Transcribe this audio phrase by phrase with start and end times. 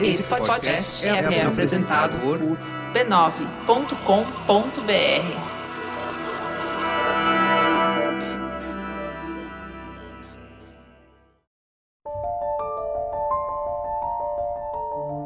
[0.00, 2.38] Esse podcast é, é apresentado por
[2.92, 5.56] b9.com.br.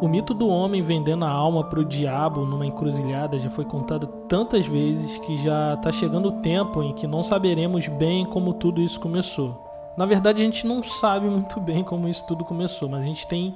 [0.00, 4.06] O mito do homem vendendo a alma para o diabo numa encruzilhada já foi contado
[4.26, 8.80] tantas vezes que já está chegando o tempo em que não saberemos bem como tudo
[8.80, 9.69] isso começou.
[10.00, 13.26] Na verdade, a gente não sabe muito bem como isso tudo começou, mas a gente
[13.26, 13.54] tem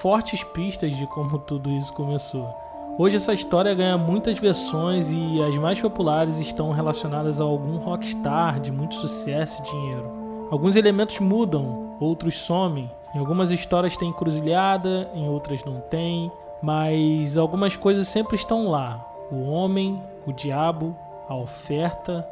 [0.00, 2.48] fortes pistas de como tudo isso começou.
[2.96, 8.58] Hoje essa história ganha muitas versões e as mais populares estão relacionadas a algum rockstar
[8.58, 10.48] de muito sucesso e dinheiro.
[10.50, 17.36] Alguns elementos mudam, outros somem, em algumas histórias tem encruzilhada, em outras não tem, mas
[17.36, 20.96] algumas coisas sempre estão lá: o homem, o diabo,
[21.28, 22.26] a oferta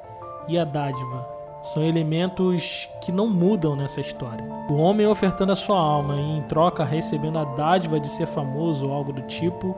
[0.49, 1.40] e a dádiva.
[1.63, 4.45] São elementos que não mudam nessa história.
[4.69, 8.87] O homem ofertando a sua alma e em troca recebendo a dádiva de ser famoso
[8.87, 9.77] ou algo do tipo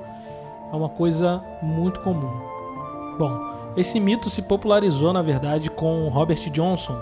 [0.73, 2.33] é uma coisa muito comum.
[3.19, 3.39] Bom,
[3.77, 6.97] esse mito se popularizou na verdade com Robert Johnson,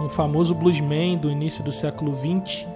[0.00, 2.66] um famoso bluesman do início do século XX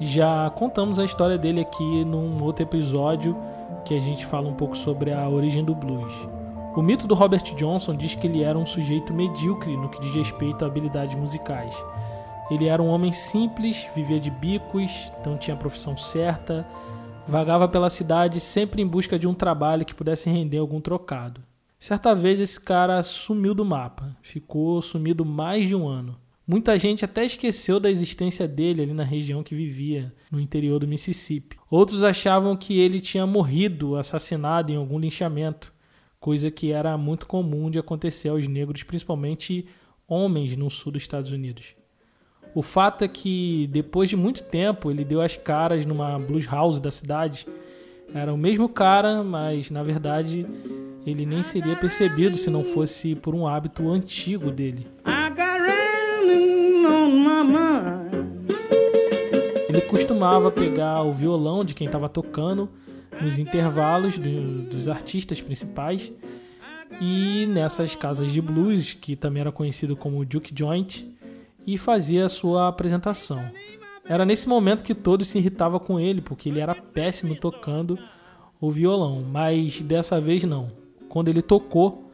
[0.00, 3.36] já contamos a história dele aqui num outro episódio
[3.84, 6.12] que a gente fala um pouco sobre a origem do blues.
[6.78, 10.14] O mito do Robert Johnson diz que ele era um sujeito medíocre no que diz
[10.14, 11.74] respeito a habilidades musicais.
[12.48, 16.64] Ele era um homem simples, vivia de bicos, não tinha a profissão certa,
[17.26, 21.40] vagava pela cidade sempre em busca de um trabalho que pudesse render algum trocado.
[21.80, 26.16] Certa vez esse cara sumiu do mapa, ficou sumido mais de um ano.
[26.46, 30.86] Muita gente até esqueceu da existência dele ali na região que vivia, no interior do
[30.86, 31.56] Mississippi.
[31.68, 35.76] Outros achavam que ele tinha morrido, assassinado em algum linchamento,
[36.20, 39.66] coisa que era muito comum de acontecer aos negros, principalmente
[40.06, 41.76] homens no sul dos Estados Unidos.
[42.54, 46.80] O fato é que, depois de muito tempo, ele deu as caras numa blues house
[46.80, 47.46] da cidade.
[48.12, 50.46] Era o mesmo cara, mas na verdade
[51.06, 54.86] ele nem seria percebido se não fosse por um hábito antigo dele.
[59.68, 62.68] Ele costumava pegar o violão de quem estava tocando
[63.20, 66.12] nos intervalos do, dos artistas principais
[67.00, 71.04] e nessas casas de blues, que também era conhecido como Duke Joint,
[71.66, 73.50] e fazia a sua apresentação.
[74.04, 77.98] Era nesse momento que todos se irritavam com ele, porque ele era péssimo tocando
[78.60, 80.72] o violão, mas dessa vez não.
[81.08, 82.10] Quando ele tocou,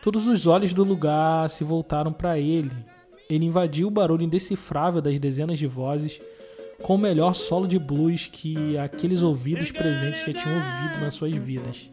[0.00, 2.70] todos os olhos do lugar se voltaram para ele
[3.34, 6.20] ele invadiu o barulho indecifrável das dezenas de vozes
[6.82, 11.32] com o melhor solo de blues que aqueles ouvidos presentes já tinham ouvido nas suas
[11.32, 11.90] vidas.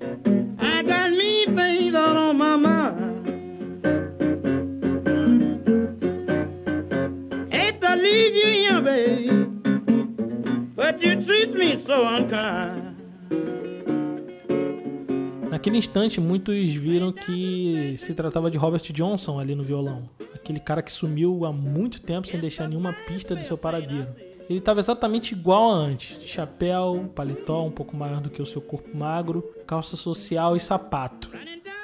[15.49, 20.09] Naquele instante, muitos viram que se tratava de Robert Johnson ali no violão
[20.49, 24.07] aquele cara que sumiu há muito tempo sem deixar nenhuma pista do seu paradeiro.
[24.49, 28.45] Ele estava exatamente igual a antes, de chapéu, paletó um pouco maior do que o
[28.45, 31.29] seu corpo magro, calça social e sapato.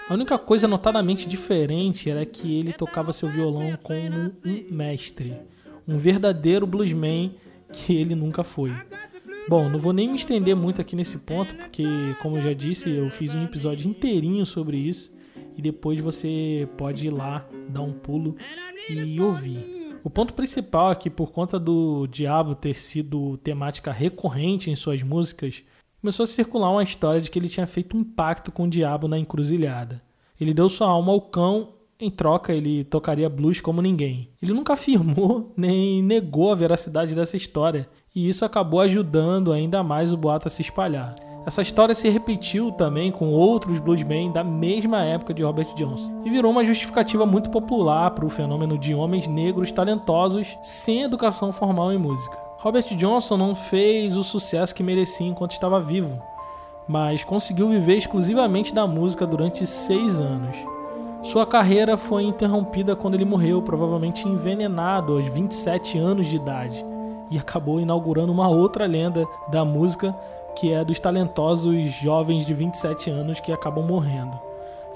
[0.10, 5.38] A única coisa notadamente diferente era que ele tocava seu violão como um mestre,
[5.88, 7.36] um verdadeiro bluesman
[7.72, 8.74] que ele nunca foi.
[9.48, 11.86] Bom, não vou nem me estender muito aqui nesse ponto, porque,
[12.20, 15.16] como eu já disse, eu fiz um episódio inteirinho sobre isso
[15.56, 18.36] e depois você pode ir lá, dar um pulo
[18.90, 19.75] e ouvir.
[20.06, 25.02] O ponto principal é que, por conta do diabo ter sido temática recorrente em suas
[25.02, 25.64] músicas,
[26.00, 29.08] começou a circular uma história de que ele tinha feito um pacto com o diabo
[29.08, 30.04] na encruzilhada.
[30.40, 34.30] Ele deu sua alma ao cão, em troca ele tocaria blues como ninguém.
[34.40, 40.14] Ele nunca afirmou nem negou a veracidade dessa história, e isso acabou ajudando ainda mais
[40.14, 41.16] o boato a se espalhar.
[41.46, 46.30] Essa história se repetiu também com outros bluesmen da mesma época de Robert Johnson e
[46.32, 51.94] virou uma justificativa muito popular para o fenômeno de homens negros talentosos sem educação formal
[51.94, 52.36] em música.
[52.58, 56.20] Robert Johnson não fez o sucesso que merecia enquanto estava vivo,
[56.88, 60.58] mas conseguiu viver exclusivamente da música durante seis anos.
[61.22, 66.84] Sua carreira foi interrompida quando ele morreu, provavelmente envenenado aos 27 anos de idade,
[67.30, 70.16] e acabou inaugurando uma outra lenda da música
[70.56, 74.40] que é dos talentosos jovens de 27 anos que acabam morrendo.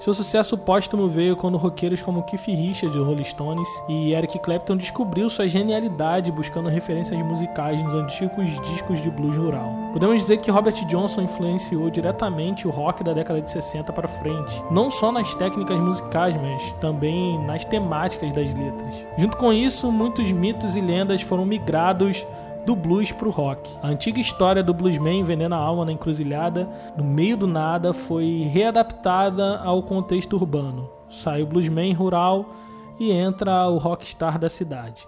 [0.00, 4.74] Seu sucesso póstumo veio quando roqueiros como Keith Richards, de Rolling Stones, e Eric Clapton
[4.74, 9.70] descobriu sua genialidade buscando referências musicais nos antigos discos de blues rural.
[9.92, 14.64] Podemos dizer que Robert Johnson influenciou diretamente o rock da década de 60 para frente,
[14.70, 18.94] não só nas técnicas musicais, mas também nas temáticas das letras.
[19.18, 22.26] Junto com isso, muitos mitos e lendas foram migrados
[22.66, 23.68] do blues para o rock.
[23.82, 28.48] A antiga história do bluesman vendendo a alma na encruzilhada, no meio do nada, foi
[28.52, 30.90] readaptada ao contexto urbano.
[31.10, 32.54] Sai o bluesman rural
[32.98, 35.06] e entra o rockstar da cidade.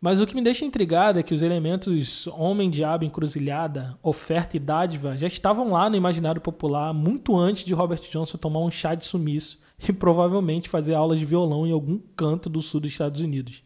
[0.00, 4.60] Mas o que me deixa intrigado é que os elementos homem, diabo, encruzilhada, oferta e
[4.60, 8.96] dádiva já estavam lá no imaginário popular muito antes de Robert Johnson tomar um chá
[8.96, 13.20] de sumiço e provavelmente fazer aulas de violão em algum canto do sul dos Estados
[13.20, 13.62] Unidos.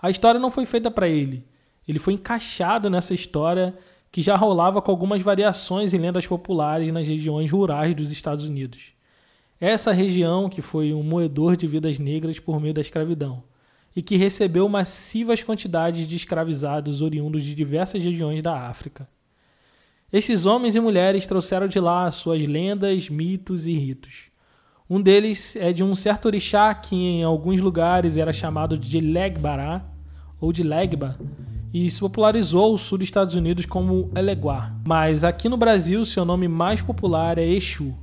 [0.00, 1.44] A história não foi feita para ele.
[1.90, 3.76] Ele foi encaixado nessa história
[4.12, 8.92] que já rolava com algumas variações em lendas populares nas regiões rurais dos Estados Unidos.
[9.60, 13.42] Essa região que foi um moedor de vidas negras por meio da escravidão
[13.94, 19.08] e que recebeu massivas quantidades de escravizados oriundos de diversas regiões da África.
[20.12, 24.30] Esses homens e mulheres trouxeram de lá suas lendas, mitos e ritos.
[24.88, 29.84] Um deles é de um certo orixá que em alguns lugares era chamado de Legbará
[30.40, 31.18] ou de Legba
[31.72, 34.72] e se popularizou o sul dos Estados Unidos como Eleguá.
[34.84, 37.94] Mas aqui no Brasil seu nome mais popular é Exu.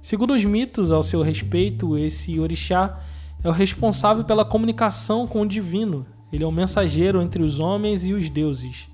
[0.00, 3.00] Segundo os mitos ao seu respeito, esse orixá
[3.42, 6.06] é o responsável pela comunicação com o divino.
[6.32, 8.88] Ele é o mensageiro entre os homens e os deuses.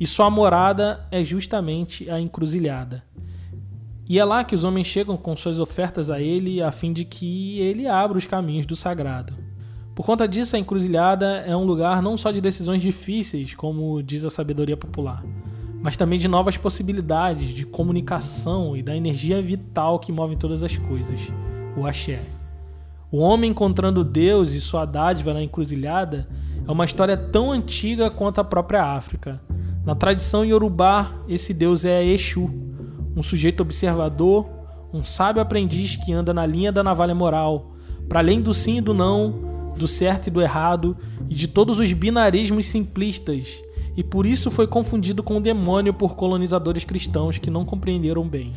[0.00, 3.04] E sua morada é justamente a encruzilhada.
[4.08, 7.04] E é lá que os homens chegam com suas ofertas a ele, a fim de
[7.04, 9.43] que ele abra os caminhos do sagrado.
[9.94, 14.24] Por conta disso, a encruzilhada é um lugar não só de decisões difíceis, como diz
[14.24, 15.24] a sabedoria popular,
[15.80, 20.76] mas também de novas possibilidades de comunicação e da energia vital que move todas as
[20.76, 21.20] coisas,
[21.76, 22.20] o axé.
[23.10, 26.26] O homem encontrando Deus e sua dádiva na encruzilhada
[26.66, 29.40] é uma história tão antiga quanto a própria África.
[29.84, 32.50] Na tradição iorubá, esse Deus é Exu,
[33.14, 34.46] um sujeito observador,
[34.92, 37.70] um sábio aprendiz que anda na linha da navalha moral,
[38.08, 40.96] para além do sim e do não, do certo e do errado
[41.28, 43.62] e de todos os binarismos simplistas,
[43.96, 48.52] e por isso foi confundido com o demônio por colonizadores cristãos que não compreenderam bem.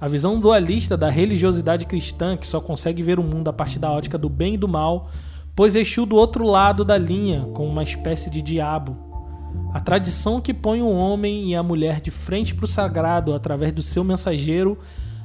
[0.00, 3.90] A visão dualista da religiosidade cristã, que só consegue ver o mundo a partir da
[3.90, 5.08] ótica do bem e do mal,
[5.56, 8.96] pôs Exu do outro lado da linha, como uma espécie de diabo.
[9.74, 13.72] A tradição que põe o homem e a mulher de frente para o sagrado através
[13.72, 14.78] do seu mensageiro,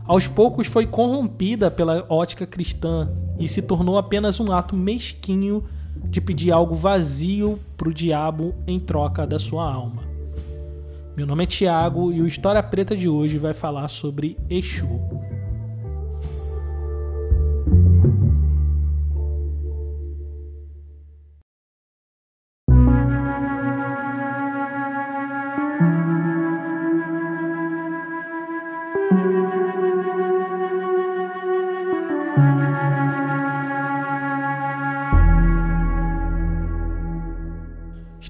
[0.05, 3.09] aos poucos foi corrompida pela ótica cristã
[3.39, 5.63] e se tornou apenas um ato mesquinho
[6.05, 10.03] de pedir algo vazio para o diabo em troca da sua alma.
[11.15, 14.99] Meu nome é Tiago e o História Preta de hoje vai falar sobre Exu.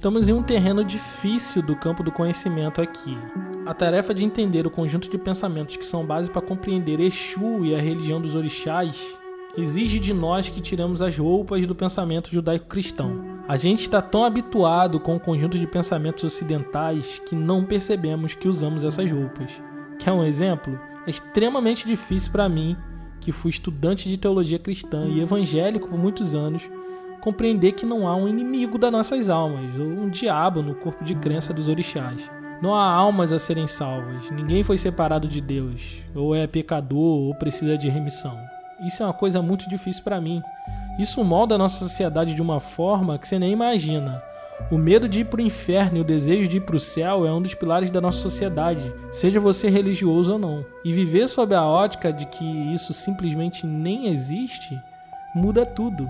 [0.03, 3.17] Estamos em um terreno difícil do campo do conhecimento aqui.
[3.65, 7.73] A tarefa de entender o conjunto de pensamentos que são base para compreender Exu e
[7.73, 9.17] a religião dos orixás
[9.57, 13.23] exige de nós que tiramos as roupas do pensamento judaico-cristão.
[13.47, 18.49] A gente está tão habituado com o conjunto de pensamentos ocidentais que não percebemos que
[18.49, 19.53] usamos essas roupas.
[19.99, 20.77] Quer um exemplo?
[21.07, 22.75] É extremamente difícil para mim,
[23.21, 26.69] que fui estudante de teologia cristã e evangélico por muitos anos,
[27.23, 31.15] compreender que não há um inimigo das nossas almas, ou um diabo no corpo de
[31.15, 32.29] crença dos orixás.
[32.61, 37.33] Não há almas a serem salvas, ninguém foi separado de Deus, ou é pecador, ou
[37.35, 38.37] precisa de remissão.
[38.85, 40.43] Isso é uma coisa muito difícil para mim.
[40.99, 44.21] Isso molda a nossa sociedade de uma forma que você nem imagina.
[44.69, 47.25] O medo de ir para o inferno e o desejo de ir para o céu
[47.25, 50.65] é um dos pilares da nossa sociedade, seja você religioso ou não.
[50.83, 54.77] E viver sob a ótica de que isso simplesmente nem existe
[55.33, 56.09] muda tudo.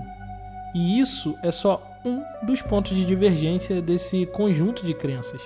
[0.74, 5.40] E isso é só um dos pontos de divergência desse conjunto de crenças.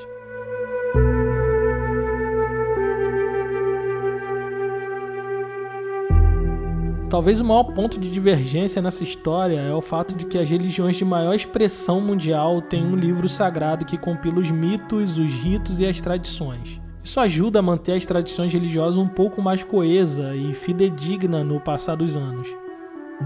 [7.11, 10.97] Talvez o maior ponto de divergência nessa história é o fato de que as religiões
[10.97, 15.87] de maior expressão mundial têm um livro sagrado que compila os mitos, os ritos e
[15.87, 16.81] as tradições.
[17.03, 21.97] Isso ajuda a manter as tradições religiosas um pouco mais coesa e fidedigna no passar
[21.97, 22.47] dos anos.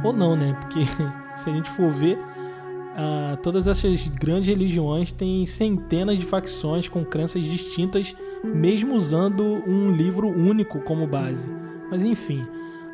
[0.04, 0.56] Ou não, né?
[0.60, 0.80] Porque
[1.36, 7.04] se a gente for ver, uh, todas essas grandes religiões têm centenas de facções com
[7.04, 11.50] crenças distintas, mesmo usando um livro único como base.
[11.90, 12.44] Mas enfim,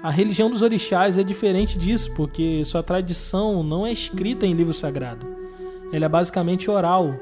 [0.02, 4.73] a religião dos orixás é diferente disso, porque sua tradição não é escrita em livro
[4.73, 5.26] sagrado.
[5.92, 7.14] Ela é basicamente oral.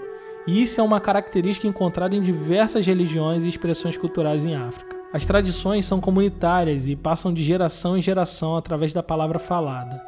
[0.47, 4.95] E isso é uma característica encontrada em diversas religiões e expressões culturais em África.
[5.13, 10.01] As tradições são comunitárias e passam de geração em geração através da palavra falada.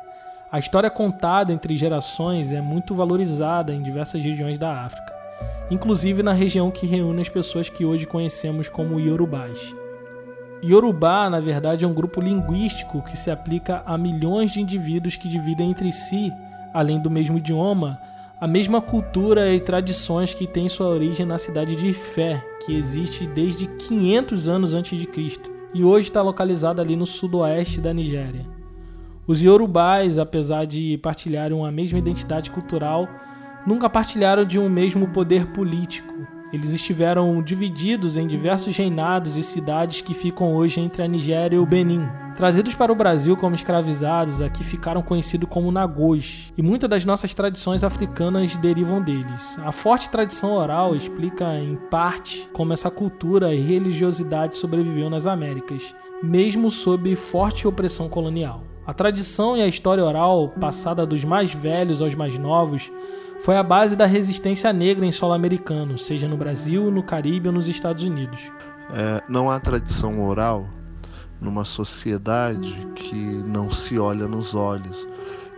[0.50, 5.17] A história contada entre gerações é muito valorizada em diversas regiões da África.
[5.71, 9.75] inclusive na região que reúne as pessoas que hoje conhecemos como Yorubás.
[10.64, 15.28] Yorubá, na verdade, é um grupo linguístico que se aplica a milhões de indivíduos que
[15.28, 16.33] dividem entre si,
[16.73, 18.00] além do mesmo idioma,
[18.40, 23.26] a mesma cultura e tradições que tem sua origem na cidade de Ifé, que existe
[23.26, 28.58] desde 500 anos antes de Cristo e hoje está localizada ali no sudoeste da Nigéria.
[29.28, 33.06] Os Yorubais, apesar de partilharem a mesma identidade cultural,
[33.66, 36.14] nunca partilharam de um mesmo poder político.
[36.50, 41.58] Eles estiveram divididos em diversos reinados e cidades que ficam hoje entre a Nigéria e
[41.58, 42.08] o Benin.
[42.37, 47.35] Trazidos para o Brasil como escravizados, aqui ficaram conhecidos como Nagôs, e muitas das nossas
[47.35, 49.58] tradições africanas derivam deles.
[49.62, 55.94] A forte tradição oral explica, em parte, como essa cultura e religiosidade sobreviveu nas Américas,
[56.23, 58.67] mesmo sob forte opressão colonial.
[58.88, 62.90] A tradição e a história oral, passada dos mais velhos aos mais novos,
[63.42, 67.52] foi a base da resistência negra em solo americano, seja no Brasil, no Caribe ou
[67.52, 68.40] nos Estados Unidos.
[68.95, 70.66] É, não há tradição oral
[71.38, 73.14] numa sociedade que
[73.47, 75.07] não se olha nos olhos,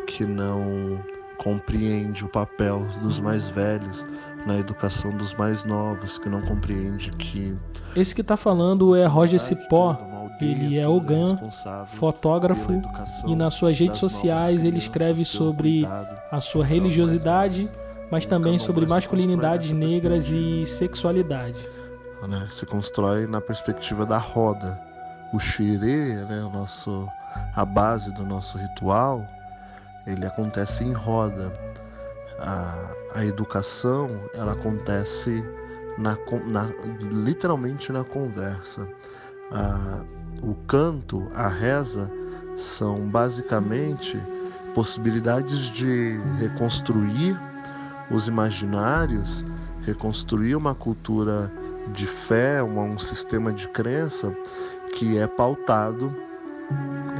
[0.09, 0.99] que não
[1.39, 4.05] compreende o papel dos mais velhos
[4.45, 7.57] na educação dos mais novos, que não compreende que.
[7.95, 9.97] Esse que está falando é Roger Cipó.
[10.41, 11.39] Ele é Ogan,
[11.87, 12.73] fotógrafo,
[13.27, 15.87] e nas suas redes sociais ele escreve sobre
[16.31, 17.69] a sua religiosidade,
[18.11, 21.59] mas também sobre masculinidades negras e sexualidade.
[22.29, 22.47] Né?
[22.51, 24.81] Se constrói na perspectiva da roda.
[25.33, 27.09] O xirê, né, o nosso,
[27.55, 29.25] a base do nosso ritual,
[30.07, 31.53] ele acontece em roda.
[32.41, 35.45] A, a educação, ela acontece
[35.99, 36.17] na,
[36.47, 36.69] na,
[37.13, 38.87] literalmente na conversa.
[39.53, 40.03] A,
[40.43, 42.11] o canto, a reza,
[42.57, 44.19] são basicamente
[44.75, 47.39] possibilidades de reconstruir
[48.11, 49.45] os imaginários,
[49.85, 51.51] reconstruir uma cultura
[51.93, 54.37] de fé, um, um sistema de crença
[54.97, 56.15] que é pautado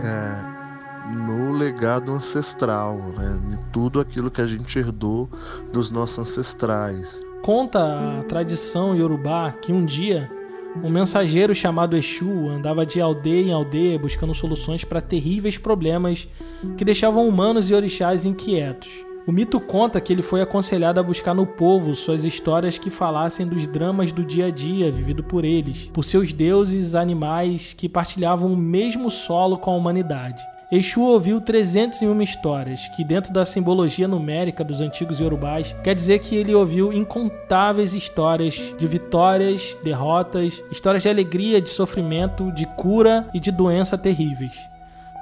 [0.05, 3.39] é, no legado ancestral, né?
[3.53, 5.29] em tudo aquilo que a gente herdou
[5.73, 7.25] dos nossos ancestrais.
[7.43, 10.31] Conta a tradição iorubá que um dia
[10.77, 16.29] um mensageiro chamado Exu andava de aldeia em aldeia buscando soluções para terríveis problemas
[16.77, 18.91] que deixavam humanos e orixás inquietos.
[19.27, 23.47] O mito conta que ele foi aconselhado a buscar no povo suas histórias que falassem
[23.47, 28.53] dos dramas do dia a dia vivido por eles, por seus deuses animais que partilhavam
[28.53, 30.43] o mesmo solo com a humanidade.
[30.73, 36.37] Exu ouviu 301 histórias, que dentro da simbologia numérica dos antigos yorubás, quer dizer que
[36.37, 43.41] ele ouviu incontáveis histórias de vitórias, derrotas, histórias de alegria, de sofrimento, de cura e
[43.41, 44.71] de doença terríveis.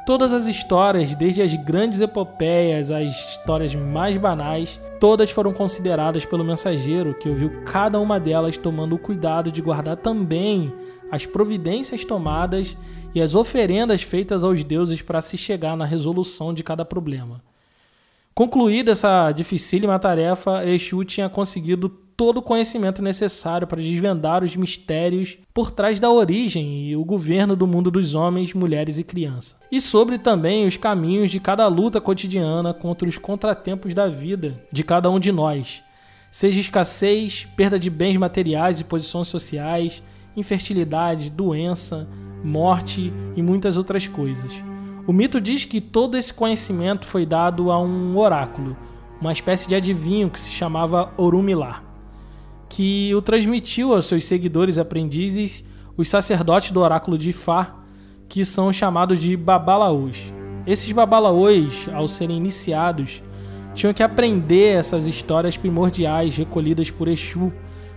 [0.05, 6.45] Todas as histórias, desde as grandes epopeias às histórias mais banais, todas foram consideradas pelo
[6.45, 10.71] mensageiro, que ouviu cada uma delas tomando o cuidado de guardar também
[11.11, 12.77] as providências tomadas
[13.15, 17.41] e as oferendas feitas aos deuses para se chegar na resolução de cada problema.
[18.35, 21.89] Concluída essa dificílima tarefa, Exu tinha conseguido
[22.19, 27.55] todo o conhecimento necessário para desvendar os mistérios por trás da origem e o governo
[27.55, 29.57] do mundo dos homens, mulheres e crianças.
[29.71, 34.83] E sobre também os caminhos de cada luta cotidiana contra os contratempos da vida de
[34.83, 35.83] cada um de nós,
[36.31, 40.03] seja escassez, perda de bens materiais e posições sociais,
[40.39, 42.09] infertilidade, doença,
[42.43, 44.63] morte e muitas outras coisas.
[45.07, 48.77] O mito diz que todo esse conhecimento foi dado a um oráculo,
[49.21, 51.83] uma espécie de adivinho que se chamava Orumilá,
[52.69, 55.65] que o transmitiu aos seus seguidores aprendizes,
[55.97, 57.75] os sacerdotes do oráculo de Ifá,
[58.29, 60.33] que são chamados de babalaôs.
[60.67, 63.23] Esses babalaôs, ao serem iniciados,
[63.75, 67.53] tinham que aprender essas histórias primordiais recolhidas por Exu,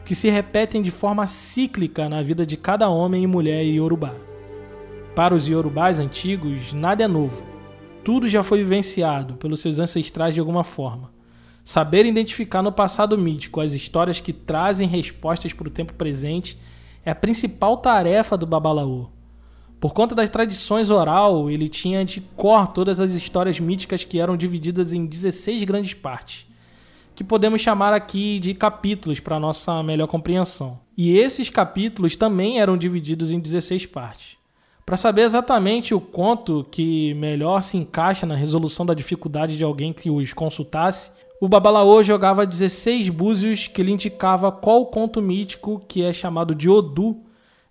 [0.06, 4.14] que se repetem de forma cíclica na vida de cada homem e mulher iorubá.
[5.16, 7.46] Para os iorubás antigos, nada é novo.
[8.04, 11.12] Tudo já foi vivenciado pelos seus ancestrais de alguma forma.
[11.64, 16.58] Saber identificar no passado mítico as histórias que trazem respostas para o tempo presente
[17.06, 19.08] é a principal tarefa do Babalaô.
[19.80, 24.38] Por conta das tradições oral, ele tinha de cor todas as histórias míticas que eram
[24.38, 26.46] divididas em 16 grandes partes,
[27.16, 30.80] que podemos chamar aqui de capítulos para nossa melhor compreensão.
[30.98, 34.38] E esses capítulos também eram divididos em 16 partes.
[34.86, 39.94] Para saber exatamente o conto que melhor se encaixa na resolução da dificuldade de alguém
[39.94, 46.04] que os consultasse, o Babalaô jogava 16 búzios que lhe indicava qual conto mítico, que
[46.04, 47.18] é chamado de Odu,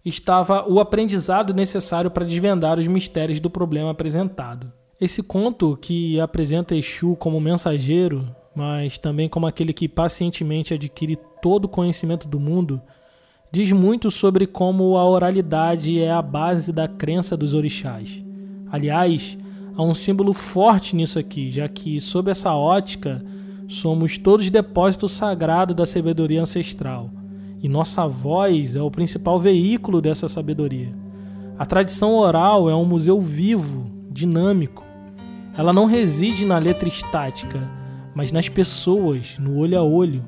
[0.04, 4.72] estava o aprendizado necessário para desvendar os mistérios do problema apresentado.
[5.00, 11.64] Esse conto, que apresenta Exu como mensageiro, mas também como aquele que pacientemente adquire todo
[11.66, 12.80] o conhecimento do mundo,
[13.50, 18.22] diz muito sobre como a oralidade é a base da crença dos orixás.
[18.70, 19.36] Aliás,
[19.76, 23.24] há um símbolo forte nisso aqui, já que, sob essa ótica,
[23.68, 27.10] somos todos depósito sagrado da sabedoria ancestral,
[27.62, 30.92] e nossa voz é o principal veículo dessa sabedoria.
[31.58, 34.82] A tradição oral é um museu vivo, dinâmico.
[35.56, 37.60] Ela não reside na letra estática,
[38.14, 40.24] mas nas pessoas, no olho a olho.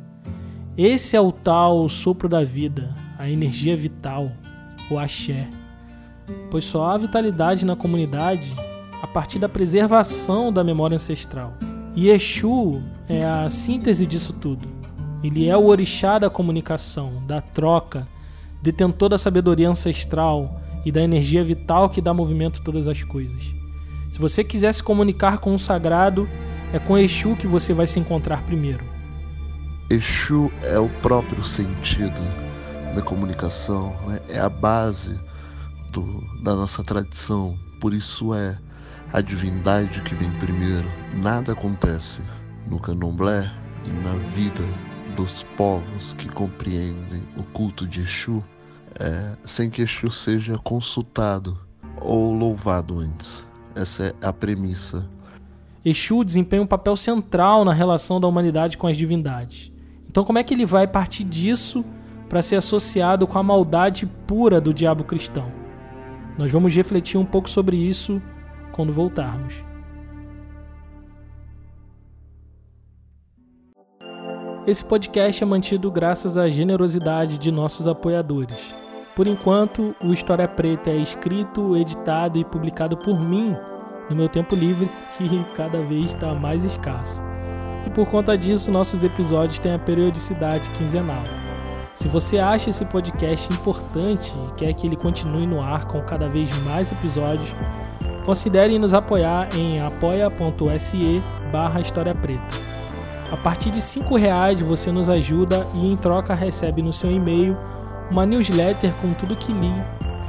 [0.77, 4.33] Esse é o tal sopro da vida, a energia vital,
[4.91, 5.49] o axé.
[6.51, 8.53] Pois só há vitalidade na comunidade
[9.03, 11.55] a partir da preservação da memória ancestral.
[11.95, 14.67] E Exu é a síntese disso tudo.
[15.23, 18.09] Ele é o orixá da comunicação, da troca,
[18.63, 23.43] detentor da sabedoria ancestral e da energia vital que dá movimento a todas as coisas.
[24.11, 26.29] Se você quiser se comunicar com o sagrado,
[26.73, 28.85] é com Exu que você vai se encontrar primeiro.
[29.91, 32.21] Exu é o próprio sentido
[32.95, 34.21] da comunicação, né?
[34.29, 35.19] é a base
[35.91, 38.59] do, da nossa tradição, por isso é
[39.13, 40.89] a divindade que vem primeiro.
[41.15, 42.23] Nada acontece
[42.67, 43.51] no candomblé
[43.85, 44.63] e na vida
[45.17, 48.43] dos povos que compreendem o culto de Exu
[48.99, 51.59] é, sem que Exu seja consultado
[52.01, 53.45] ou louvado antes.
[53.75, 55.07] Essa é a premissa.
[55.85, 59.73] Exu desempenha um papel central na relação da humanidade com as divindades.
[60.09, 61.85] Então, como é que ele vai partir disso
[62.29, 65.51] para ser associado com a maldade pura do diabo cristão?
[66.39, 68.23] Nós vamos refletir um pouco sobre isso
[68.71, 69.55] quando voltarmos.
[74.65, 78.73] Esse podcast é mantido graças à generosidade de nossos apoiadores.
[79.17, 83.57] Por enquanto, o História Preta é escrito, editado e publicado por mim
[84.09, 87.21] no meu tempo livre, que cada vez está mais escasso.
[87.87, 91.23] E por conta disso, nossos episódios têm a periodicidade quinzenal.
[91.95, 96.29] Se você acha esse podcast importante e quer que ele continue no ar com cada
[96.29, 97.49] vez mais episódios,
[98.25, 102.73] considere nos apoiar em apoia.se barra História Preta.
[103.31, 107.57] A partir de R$ reais você nos ajuda e em troca recebe no seu e-mail
[108.11, 109.73] uma newsletter com tudo que li,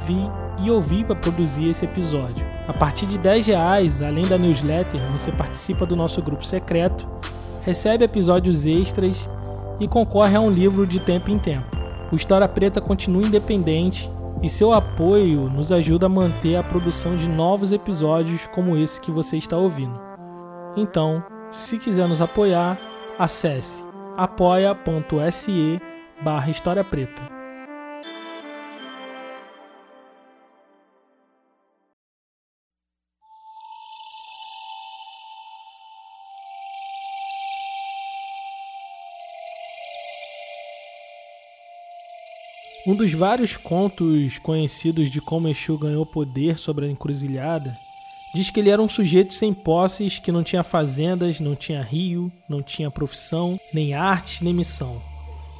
[0.06, 2.44] vi e ouvi para produzir esse episódio.
[2.66, 7.06] A partir de 10 reais, além da newsletter, você participa do nosso grupo secreto,
[7.62, 9.28] recebe episódios extras
[9.80, 11.66] e concorre a um livro de tempo em tempo.
[12.12, 14.10] O História Preta continua independente
[14.42, 19.10] e seu apoio nos ajuda a manter a produção de novos episódios como esse que
[19.10, 19.98] você está ouvindo.
[20.76, 22.78] Então, se quiser nos apoiar,
[23.18, 23.84] acesse
[24.16, 25.80] apoia.se
[26.22, 27.33] barra História Preta.
[42.86, 47.74] Um dos vários contos conhecidos de como Exu ganhou poder sobre a encruzilhada
[48.34, 52.30] diz que ele era um sujeito sem posses, que não tinha fazendas, não tinha rio,
[52.46, 55.00] não tinha profissão, nem arte, nem missão.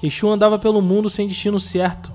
[0.02, 2.12] Exu andava pelo mundo sem destino certo.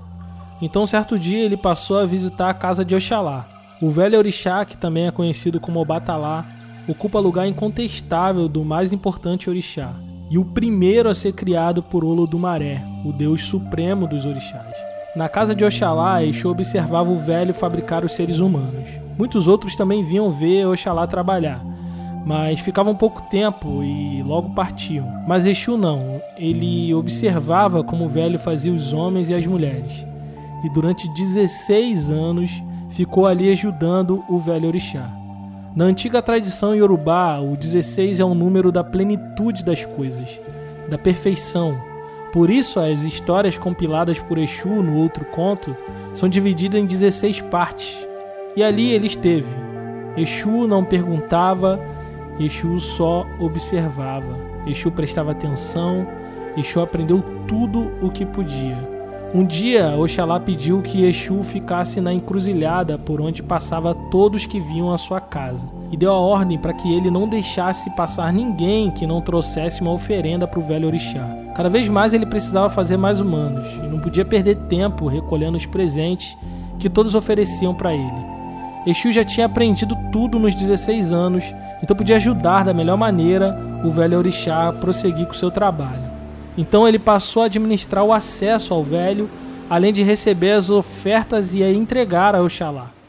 [0.62, 3.48] Então, certo dia, ele passou a visitar a casa de Oxalá.
[3.82, 6.46] O velho orixá, que também é conhecido como Obatalá,
[6.86, 9.92] ocupa lugar incontestável do mais importante orixá,
[10.30, 14.89] e o primeiro a ser criado por Olodumaré, o deus supremo dos orixás.
[15.14, 18.88] Na casa de Oxalá, Exu observava o velho fabricar os seres humanos.
[19.18, 21.60] Muitos outros também vinham ver Oxalá trabalhar,
[22.24, 25.06] mas ficavam pouco tempo e logo partiam.
[25.26, 30.06] Mas Exu não, ele observava como o velho fazia os homens e as mulheres.
[30.62, 35.10] E durante 16 anos ficou ali ajudando o velho orixá.
[35.74, 40.38] Na antiga tradição iorubá, o 16 é o número da plenitude das coisas,
[40.88, 41.76] da perfeição,
[42.32, 45.76] por isso, as histórias compiladas por Exu no outro conto
[46.14, 48.06] são divididas em 16 partes.
[48.54, 49.48] E ali ele esteve.
[50.16, 51.80] Exu não perguntava,
[52.38, 54.36] Exu só observava.
[54.66, 56.06] Exu prestava atenção,
[56.56, 58.78] Exu aprendeu tudo o que podia.
[59.32, 64.92] Um dia, Oxalá pediu que Exu ficasse na encruzilhada por onde passava todos que vinham
[64.92, 69.06] à sua casa, e deu a ordem para que ele não deixasse passar ninguém que
[69.06, 71.28] não trouxesse uma oferenda para o velho orixá.
[71.54, 75.66] Cada vez mais ele precisava fazer mais humanos, e não podia perder tempo recolhendo os
[75.66, 76.36] presentes
[76.78, 78.30] que todos ofereciam para ele.
[78.86, 81.44] Exu já tinha aprendido tudo nos 16 anos,
[81.82, 86.10] então podia ajudar da melhor maneira o velho orixá a prosseguir com seu trabalho.
[86.56, 89.28] Então ele passou a administrar o acesso ao velho,
[89.68, 92.99] além de receber as ofertas e a entregar a Oxalá.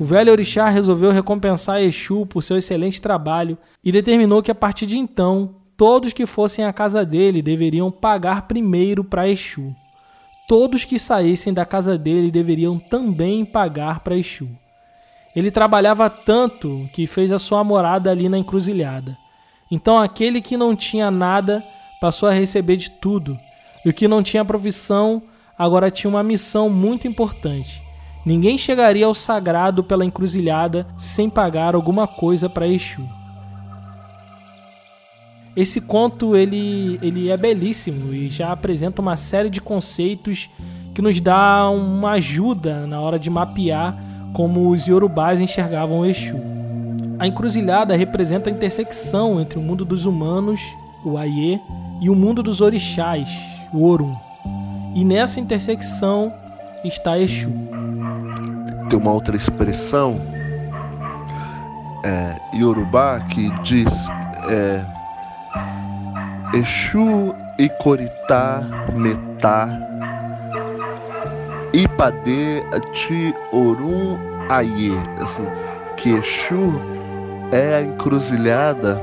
[0.00, 4.86] O velho orixá resolveu recompensar Exu por seu excelente trabalho e determinou que a partir
[4.86, 9.74] de então todos que fossem à casa dele deveriam pagar primeiro para Exu.
[10.46, 14.48] Todos que saíssem da casa dele deveriam também pagar para Exu.
[15.34, 19.16] Ele trabalhava tanto que fez a sua morada ali na encruzilhada.
[19.70, 21.62] Então aquele que não tinha nada
[22.00, 23.36] passou a receber de tudo,
[23.84, 25.22] e o que não tinha profissão
[25.58, 27.87] agora tinha uma missão muito importante.
[28.28, 33.00] Ninguém chegaria ao sagrado pela encruzilhada sem pagar alguma coisa para Exu.
[35.56, 40.50] Esse conto ele, ele é belíssimo e já apresenta uma série de conceitos
[40.94, 43.96] que nos dá uma ajuda na hora de mapear
[44.34, 46.36] como os yorubás enxergavam Exu.
[47.18, 50.60] A encruzilhada representa a intersecção entre o mundo dos humanos,
[51.02, 51.58] o Aie,
[51.98, 53.30] e o mundo dos orixás,
[53.72, 54.14] o Orum.
[54.94, 56.30] E nessa intersecção
[56.84, 57.77] está Exu.
[58.88, 60.20] Tem uma outra expressão
[62.04, 63.92] é, Yorubá que diz
[64.48, 64.82] é,
[66.54, 68.62] Exu Ikoritá
[68.94, 69.68] Metá
[71.72, 72.62] Ipade
[72.94, 74.96] Ti Orum Aie.
[75.20, 75.46] Assim,
[75.98, 76.80] que Exu
[77.52, 79.00] é a encruzilhada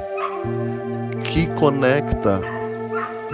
[1.23, 2.41] que conecta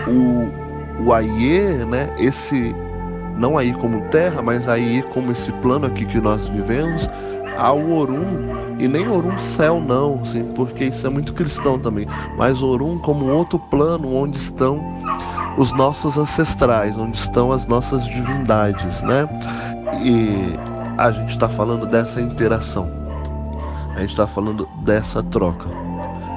[0.07, 2.09] o, o Aie, né?
[2.17, 2.75] Esse
[3.41, 7.09] não aí como terra, mas aí como esse plano aqui que nós vivemos,
[7.57, 8.77] ao Orum.
[8.79, 13.27] E nem Orum céu não, sim, porque isso é muito cristão também, mas Orum como
[13.27, 14.79] outro plano onde estão
[15.57, 19.27] os nossos ancestrais, onde estão as nossas divindades, né?
[20.03, 20.55] E
[20.97, 22.89] a gente está falando dessa interação,
[23.95, 25.69] a gente está falando dessa troca,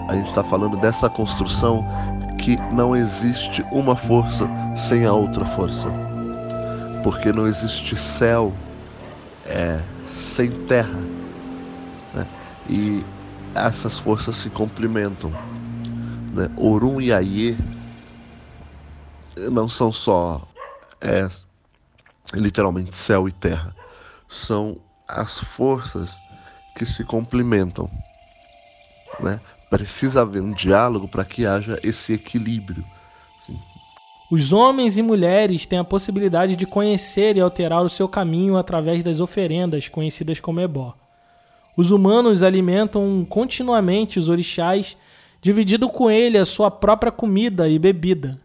[0.09, 1.87] a gente está falando dessa construção
[2.39, 5.89] que não existe uma força sem a outra força,
[7.05, 8.51] porque não existe céu
[9.45, 9.79] é,
[10.15, 10.99] sem terra,
[12.15, 12.27] né?
[12.67, 13.05] e
[13.55, 15.31] essas forças se complementam.
[16.33, 16.49] Né?
[17.03, 17.59] E Aie
[19.53, 20.49] não são só
[20.99, 21.29] é,
[22.33, 23.77] literalmente céu e terra,
[24.27, 26.19] são as forças
[26.75, 27.91] que se complementam.
[29.21, 29.39] Né?
[29.69, 32.83] Precisa haver um diálogo para que haja esse equilíbrio.
[34.35, 39.01] Os homens e mulheres têm a possibilidade de conhecer e alterar o seu caminho através
[39.01, 40.93] das oferendas conhecidas como ebó.
[41.77, 44.97] Os humanos alimentam continuamente os orixás,
[45.41, 48.41] dividindo com ele a sua própria comida e bebida.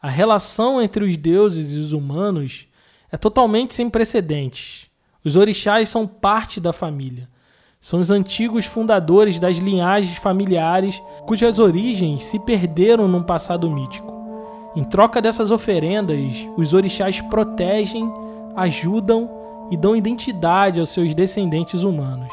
[0.00, 2.66] A relação entre os deuses e os humanos
[3.12, 4.86] é totalmente sem precedentes.
[5.22, 7.28] Os orixás são parte da família.
[7.78, 14.23] São os antigos fundadores das linhagens familiares cujas origens se perderam num passado mítico.
[14.76, 18.12] Em troca dessas oferendas, os orixás protegem,
[18.56, 19.30] ajudam
[19.70, 22.32] e dão identidade aos seus descendentes humanos.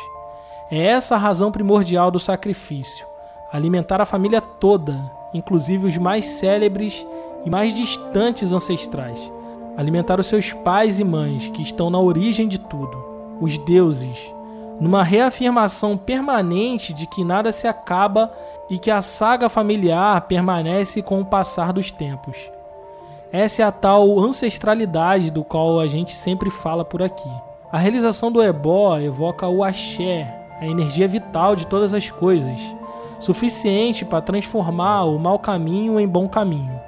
[0.69, 3.05] É essa a razão primordial do sacrifício:
[3.51, 4.99] alimentar a família toda,
[5.33, 7.05] inclusive os mais célebres
[7.45, 9.31] e mais distantes ancestrais.
[9.77, 13.05] Alimentar os seus pais e mães, que estão na origem de tudo,
[13.39, 14.33] os deuses,
[14.81, 18.33] numa reafirmação permanente de que nada se acaba
[18.67, 22.35] e que a saga familiar permanece com o passar dos tempos.
[23.31, 27.29] Essa é a tal ancestralidade do qual a gente sempre fala por aqui.
[27.71, 32.59] A realização do ebó evoca o axé, a energia vital de todas as coisas,
[33.19, 36.81] suficiente para transformar o mau caminho em bom caminho.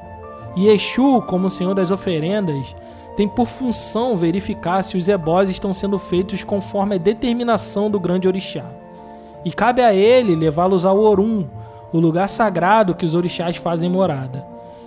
[0.55, 2.75] E Exu, como Senhor das oferendas,
[3.15, 8.27] tem por função verificar se os ebós estão sendo feitos conforme a determinação do grande
[8.27, 8.65] orixá.
[9.45, 11.47] E cabe a ele levá-los ao Orum,
[11.91, 14.45] o lugar sagrado que os orixás fazem morada.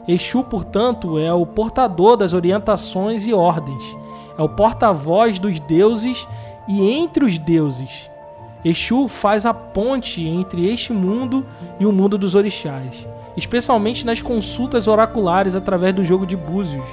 [0.09, 3.97] Exu, portanto, é o portador das orientações e ordens,
[4.39, 6.27] é o porta-voz dos deuses
[6.69, 8.11] e entre os deuses.
[8.65, 11.47] Exu faz a ponte entre este mundo
[11.79, 16.89] e o mundo dos orixás especialmente nas consultas oraculares através do jogo de búzios.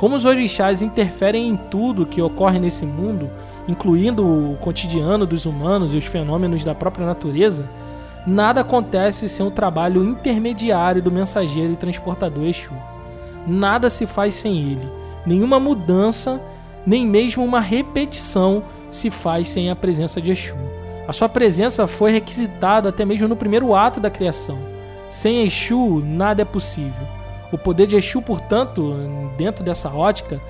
[0.00, 3.30] Como os orixás interferem em tudo que ocorre nesse mundo,
[3.68, 7.68] incluindo o cotidiano dos humanos e os fenômenos da própria natureza,
[8.26, 12.72] nada acontece sem o trabalho intermediário do mensageiro e transportador Exu.
[13.46, 14.90] Nada se faz sem ele.
[15.26, 16.40] Nenhuma mudança,
[16.86, 20.56] nem mesmo uma repetição se faz sem a presença de Exu.
[21.06, 24.56] A sua presença foi requisitada até mesmo no primeiro ato da criação.
[25.10, 27.19] Sem Exu, nada é possível.
[27.52, 28.94] O poder de Exu, portanto,
[29.36, 30.40] dentro dessa ótica,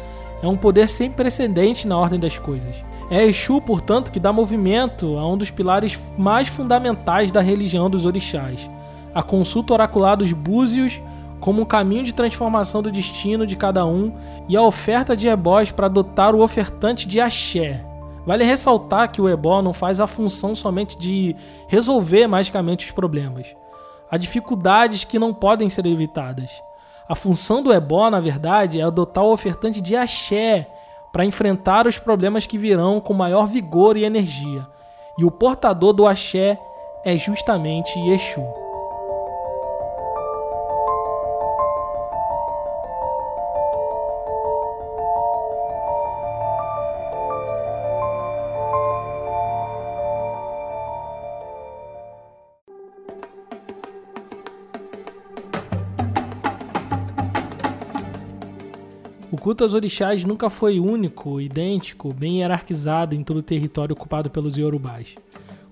[0.43, 2.83] é um poder sem precedente na ordem das coisas.
[3.11, 8.05] É Exu, portanto, que dá movimento a um dos pilares mais fundamentais da religião dos
[8.05, 8.71] orixás,
[9.15, 11.03] a consulta oracular dos búzios
[11.41, 14.13] como um caminho de transformação do destino de cada um
[14.47, 17.85] e a oferta de ebós para dotar o ofertante de axé.
[18.27, 21.35] Vale ressaltar que o ebó não faz a função somente de
[21.67, 23.57] resolver magicamente os problemas.
[24.11, 26.63] Há dificuldades que não podem ser evitadas.
[27.11, 30.71] A função do ebó, na verdade, é adotar o ofertante de axé
[31.13, 34.65] para enfrentar os problemas que virão com maior vigor e energia.
[35.19, 36.57] E o portador do axé
[37.05, 38.47] é justamente Exu.
[59.51, 64.57] Culto aos orixás nunca foi único, idêntico, bem hierarquizado em todo o território ocupado pelos
[64.57, 65.17] iorubás.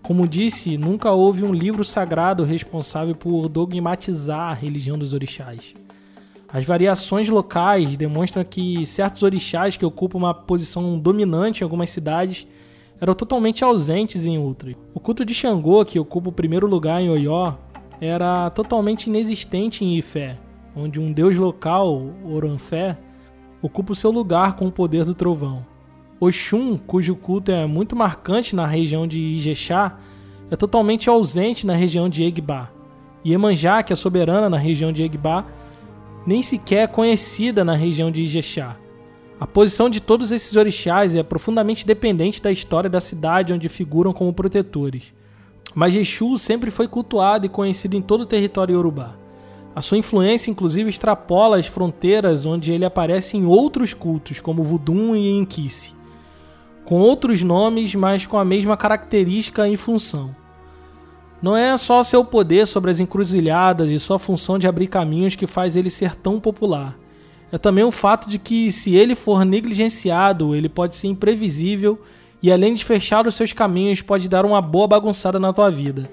[0.02, 5.74] Como disse, nunca houve um livro sagrado responsável por dogmatizar a religião dos orixás.
[6.52, 12.48] As variações locais demonstram que certos orixás que ocupam uma posição dominante em algumas cidades
[13.00, 14.74] eram totalmente ausentes em outras.
[14.92, 17.54] O culto de Xangô, que ocupa o primeiro lugar em Oió,
[18.00, 20.36] era totalmente inexistente em Ifé,
[20.74, 22.98] onde um deus local, Oranfé,
[23.62, 25.64] ocupa o seu lugar com o poder do trovão.
[26.20, 29.98] Oxum, cujo culto é muito marcante na região de Ijexá,
[30.50, 32.70] é totalmente ausente na região de Egbá.
[33.24, 35.44] Iemanjá, que é soberana na região de Egbá,
[36.26, 38.76] nem sequer é conhecida na região de Ijexá.
[39.40, 44.12] A posição de todos esses orixás é profundamente dependente da história da cidade onde figuram
[44.12, 45.12] como protetores.
[45.74, 49.14] Mas Exu sempre foi cultuado e conhecido em todo o território iorubá.
[49.74, 55.14] A sua influência, inclusive, extrapola as fronteiras onde ele aparece em outros cultos, como Vudum
[55.14, 55.94] e Enkice,
[56.84, 60.34] com outros nomes, mas com a mesma característica e função.
[61.40, 65.46] Não é só seu poder sobre as encruzilhadas e sua função de abrir caminhos que
[65.46, 66.96] faz ele ser tão popular.
[67.52, 71.98] É também o fato de que, se ele for negligenciado, ele pode ser imprevisível
[72.42, 76.10] e, além de fechar os seus caminhos, pode dar uma boa bagunçada na tua vida.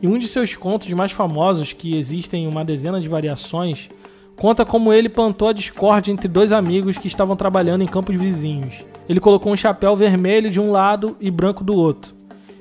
[0.00, 3.88] E um de seus contos mais famosos, que existem uma dezena de variações,
[4.36, 8.74] conta como ele plantou a discórdia entre dois amigos que estavam trabalhando em campos vizinhos.
[9.08, 12.14] Ele colocou um chapéu vermelho de um lado e branco do outro,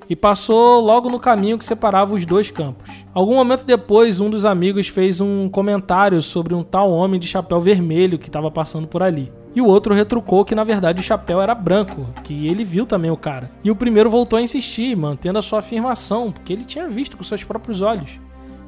[0.09, 2.89] e passou logo no caminho que separava os dois campos.
[3.13, 7.61] Algum momento depois, um dos amigos fez um comentário sobre um tal homem de chapéu
[7.61, 9.31] vermelho que estava passando por ali.
[9.57, 13.09] E o outro retrucou que na verdade o chapéu era branco, que ele viu também
[13.09, 13.49] o cara.
[13.63, 17.23] E o primeiro voltou a insistir, mantendo a sua afirmação, porque ele tinha visto com
[17.23, 18.19] seus próprios olhos.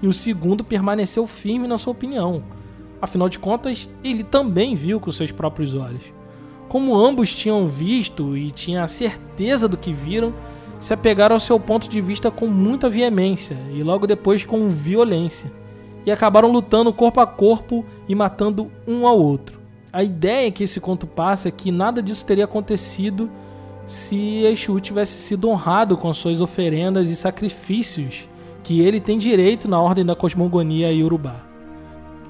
[0.01, 2.41] E o segundo permaneceu firme na sua opinião.
[2.99, 6.11] Afinal de contas, ele também viu com seus próprios olhos.
[6.67, 10.33] Como ambos tinham visto e tinham a certeza do que viram,
[10.79, 15.51] se apegaram ao seu ponto de vista com muita veemência e logo depois com violência,
[16.03, 19.58] e acabaram lutando corpo a corpo e matando um ao outro.
[19.91, 23.29] A ideia que esse conto passa é que nada disso teria acontecido
[23.87, 28.29] se Exu tivesse sido honrado com suas oferendas e sacrifícios
[28.61, 31.43] que ele tem direito na ordem da cosmogonia iorubá.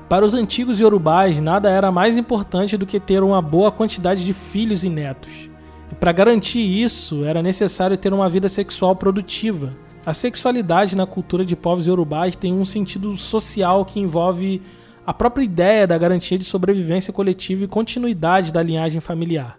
[0.08, 4.32] Para os antigos iorubás, nada era mais importante do que ter uma boa quantidade de
[4.32, 5.50] filhos e netos.
[5.92, 9.76] E para garantir isso, era necessário ter uma vida sexual produtiva.
[10.06, 14.62] A sexualidade na cultura de povos iorubás tem um sentido social que envolve
[15.06, 19.58] a própria ideia da garantia de sobrevivência coletiva e continuidade da linhagem familiar.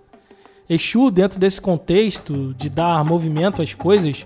[0.69, 4.23] Exu, dentro desse contexto de dar movimento às coisas,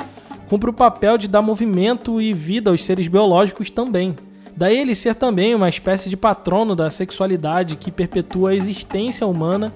[0.49, 4.15] cumpre o papel de dar movimento e vida aos seres biológicos também.
[4.57, 9.73] Daí ele ser também uma espécie de patrono da sexualidade que perpetua a existência humana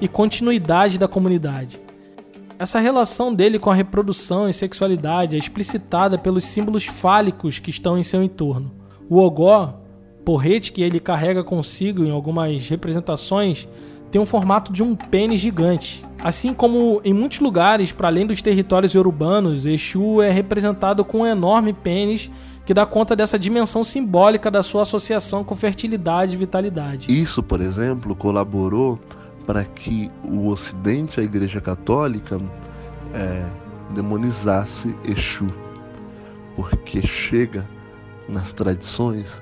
[0.00, 1.80] e continuidade da comunidade.
[2.58, 7.98] Essa relação dele com a reprodução e sexualidade é explicitada pelos símbolos fálicos que estão
[7.98, 8.70] em seu entorno.
[9.08, 9.79] O ogó,
[10.30, 13.66] porrete que ele carrega consigo em algumas representações
[14.12, 16.06] tem um formato de um pênis gigante.
[16.22, 21.26] Assim como em muitos lugares, para além dos territórios urbanos, Exu é representado com um
[21.26, 22.30] enorme pênis
[22.64, 27.12] que dá conta dessa dimensão simbólica da sua associação com fertilidade e vitalidade.
[27.12, 29.00] Isso, por exemplo, colaborou
[29.44, 32.40] para que o Ocidente, a Igreja Católica,
[33.12, 33.44] é,
[33.92, 35.52] demonizasse Exu,
[36.54, 37.66] porque chega
[38.28, 39.40] nas tradições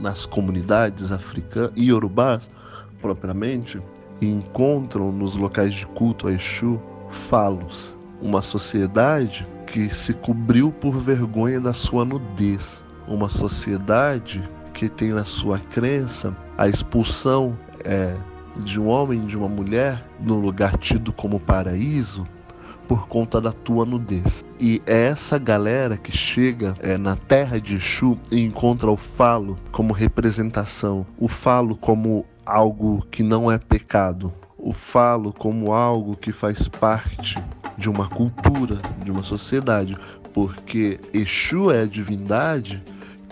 [0.00, 2.48] nas comunidades africanas e urubás
[3.00, 3.80] propriamente
[4.20, 10.98] e encontram nos locais de culto a Exu falos, uma sociedade que se cobriu por
[10.98, 18.14] vergonha da sua nudez, uma sociedade que tem na sua crença a expulsão é,
[18.58, 22.26] de um homem e de uma mulher no lugar tido como paraíso
[22.90, 24.44] por conta da tua nudez.
[24.58, 29.56] E é essa galera que chega é, na terra de Exu e encontra o falo
[29.70, 36.32] como representação, o falo como algo que não é pecado, o falo como algo que
[36.32, 37.36] faz parte
[37.78, 39.96] de uma cultura, de uma sociedade,
[40.34, 42.82] porque Exu é a divindade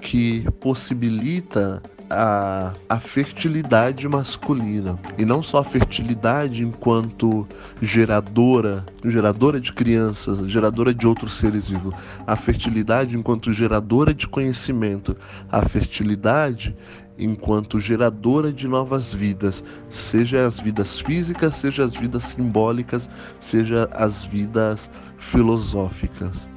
[0.01, 4.99] que possibilita a, a fertilidade masculina.
[5.17, 7.47] E não só a fertilidade enquanto
[7.81, 11.95] geradora, geradora de crianças, geradora de outros seres vivos.
[12.27, 15.17] A fertilidade enquanto geradora de conhecimento.
[15.51, 16.77] A fertilidade
[17.19, 24.25] enquanto geradora de novas vidas, seja as vidas físicas, seja as vidas simbólicas, seja as
[24.25, 26.49] vidas filosóficas.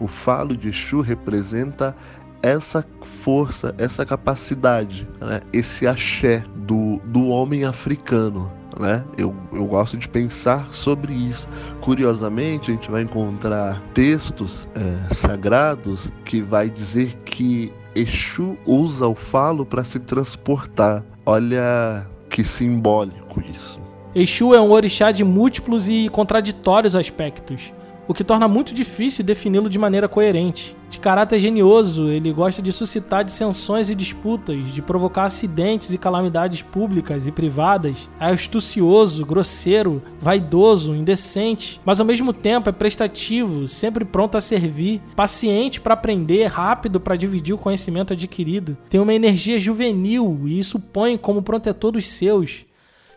[0.00, 1.96] O falo de Exu representa
[2.42, 2.84] essa
[3.22, 5.40] força, essa capacidade, né?
[5.52, 8.50] esse axé do, do homem africano.
[8.78, 9.04] Né?
[9.16, 11.48] Eu, eu gosto de pensar sobre isso.
[11.80, 19.14] Curiosamente, a gente vai encontrar textos é, sagrados que vai dizer que Exu usa o
[19.14, 21.02] falo para se transportar.
[21.26, 23.80] Olha que simbólico isso.
[24.14, 27.72] Exu é um orixá de múltiplos e contraditórios aspectos
[28.08, 30.74] o que torna muito difícil defini-lo de maneira coerente.
[30.88, 36.62] De caráter genioso, ele gosta de suscitar dissensões e disputas, de provocar acidentes e calamidades
[36.62, 38.08] públicas e privadas.
[38.18, 45.02] É astucioso, grosseiro, vaidoso, indecente, mas ao mesmo tempo é prestativo, sempre pronto a servir,
[45.14, 48.78] paciente para aprender, rápido para dividir o conhecimento adquirido.
[48.88, 52.67] Tem uma energia juvenil e isso põe como protetor dos seus.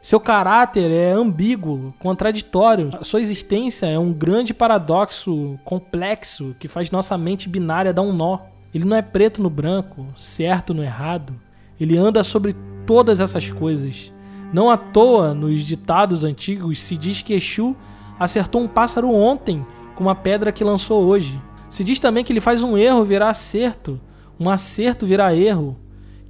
[0.02, 2.90] Seu caráter é ambíguo, contraditório.
[3.04, 8.40] Sua existência é um grande paradoxo complexo que faz nossa mente binária dar um nó.
[8.74, 11.40] Ele não é preto no branco, certo no errado.
[11.80, 14.12] Ele anda sobre todas essas coisas.
[14.52, 17.76] Não à toa, nos ditados antigos, se diz que Exu
[18.20, 21.40] acertou um pássaro ontem com uma pedra que lançou hoje.
[21.70, 24.02] Se diz também que ele faz um erro virar acerto,
[24.40, 25.78] um acerto virar erro,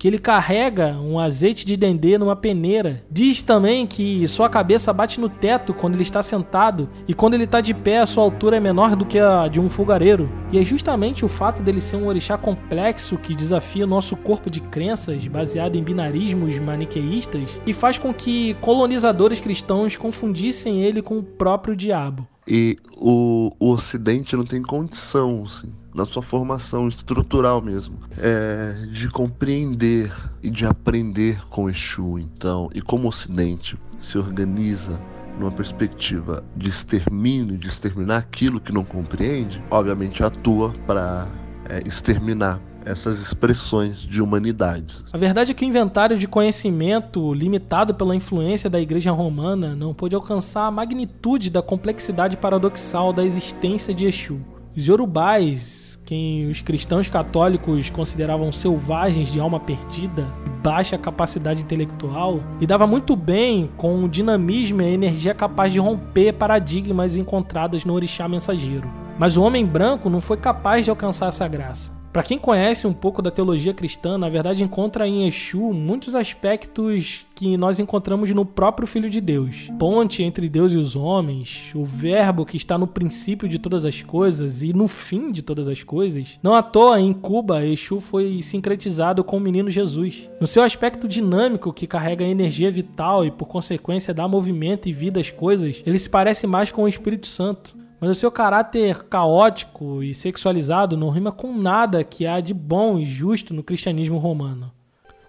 [0.02, 3.04] que ele carrega um azeite de dendê numa peneira.
[3.08, 7.44] Diz também que sua cabeça bate no teto quando ele está sentado e quando ele
[7.44, 10.28] está de pé a sua altura é menor do que a de um fogareiro.
[10.52, 14.50] E é justamente o fato dele ser um orixá complexo que desafia o nosso corpo
[14.50, 21.20] de crenças baseado em binarismos maniqueístas que faz com que colonizadores cristãos confundissem ele com
[21.20, 22.28] o próprio diabo.
[22.48, 29.10] E o, o Ocidente não tem condição, assim, na sua formação estrutural mesmo, é, de
[29.10, 35.00] compreender e de aprender com Exu, então, e como o Ocidente se organiza
[35.40, 41.28] numa perspectiva de extermínio, de exterminar aquilo que não compreende, obviamente atua para
[41.70, 45.04] é, exterminar essas expressões de humanidade.
[45.12, 49.94] A verdade é que o inventário de conhecimento, limitado pela influência da Igreja Romana, não
[49.94, 54.40] pôde alcançar a magnitude da complexidade paradoxal da existência de Exu.
[54.76, 60.26] Os yorubais, quem os cristãos católicos consideravam selvagens de alma perdida,
[60.64, 65.80] baixa capacidade intelectual, e dava muito bem com o dinamismo e a energia capaz de
[65.80, 68.90] romper paradigmas encontrados no orixá mensageiro.
[69.20, 72.01] Mas o homem branco não foi capaz de alcançar essa graça.
[72.12, 77.26] Para quem conhece um pouco da teologia cristã, na verdade encontra em Exu muitos aspectos
[77.34, 79.70] que nós encontramos no próprio Filho de Deus.
[79.80, 84.02] Ponte entre Deus e os homens, o verbo que está no princípio de todas as
[84.02, 86.38] coisas e no fim de todas as coisas.
[86.44, 90.30] Não à toa, em Cuba, Exu foi sincretizado com o menino Jesus.
[90.40, 95.22] No seu aspecto dinâmico, que carrega energia vital e por consequência dá movimento e vida
[95.22, 100.02] às coisas, ele se parece mais com o Espírito Santo mas o seu caráter caótico
[100.02, 104.72] e sexualizado não rima com nada que há de bom e justo no cristianismo romano.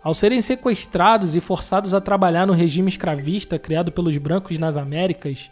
[0.02, 5.50] Ao serem sequestrados e forçados a trabalhar no regime escravista criado pelos brancos nas Américas,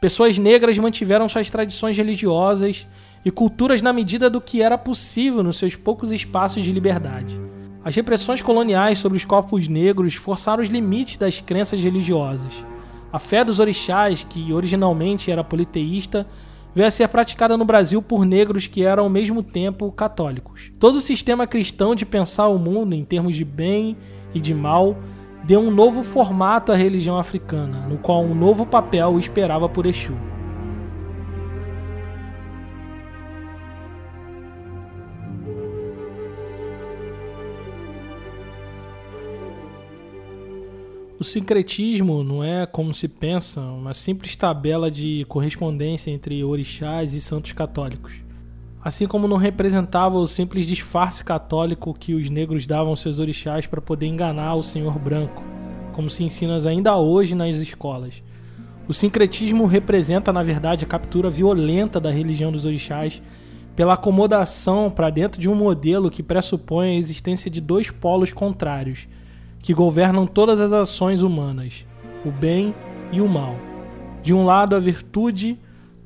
[0.00, 2.86] pessoas negras mantiveram suas tradições religiosas
[3.24, 7.38] e culturas na medida do que era possível nos seus poucos espaços de liberdade.
[7.84, 12.64] As repressões coloniais sobre os corpos negros forçaram os limites das crenças religiosas.
[13.12, 16.28] A fé dos orixás, que originalmente era politeísta,
[16.74, 20.70] veio a ser praticada no Brasil por negros que eram ao mesmo tempo católicos.
[20.78, 23.96] Todo o sistema cristão de pensar o mundo em termos de bem
[24.34, 24.96] e de mal
[25.44, 30.29] deu um novo formato à religião africana, no qual um novo papel esperava por Exu.
[41.20, 47.20] O sincretismo não é, como se pensa, uma simples tabela de correspondência entre orixás e
[47.20, 48.24] santos católicos.
[48.82, 53.66] Assim como não representava o simples disfarce católico que os negros davam aos seus orixás
[53.66, 55.42] para poder enganar o senhor branco,
[55.92, 58.22] como se ensina ainda hoje nas escolas.
[58.88, 63.20] O sincretismo representa, na verdade, a captura violenta da religião dos orixás
[63.76, 69.06] pela acomodação para dentro de um modelo que pressupõe a existência de dois polos contrários–
[69.62, 71.86] que governam todas as ações humanas,
[72.24, 72.74] o bem
[73.12, 73.56] e o mal.
[74.22, 75.58] De um lado, a virtude,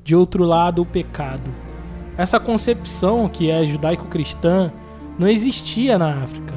[0.02, 1.50] de outro lado, o pecado.
[2.16, 4.72] Essa concepção, que é judaico-cristã,
[5.18, 6.54] não existia na África.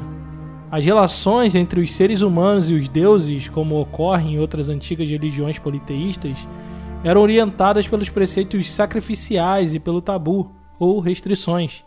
[0.70, 5.58] As relações entre os seres humanos e os deuses, como ocorre em outras antigas religiões
[5.58, 6.46] politeístas,
[7.02, 11.84] eram orientadas pelos preceitos sacrificiais e pelo tabu, ou restrições.